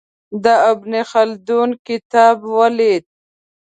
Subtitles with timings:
[0.43, 3.03] د ابن خلدون کتاب ولید.